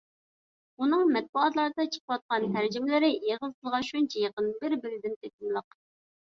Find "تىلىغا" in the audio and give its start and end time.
3.53-3.83